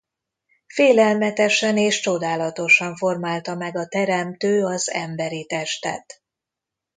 Félelmetesen 0.67 1.77
és 1.77 1.99
csodálatosan 1.99 2.95
formálta 2.95 3.55
meg 3.55 3.77
a 3.77 3.87
Teremtő 3.87 4.63
az 4.65 4.89
emberi 4.91 5.45
testet. 5.45 6.21